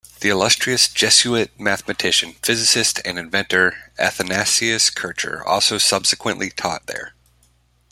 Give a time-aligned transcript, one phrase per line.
[0.21, 7.13] The illustrious Jesuit mathematician, physicist, and inventor Athanasius Kircher also subsequently taught there.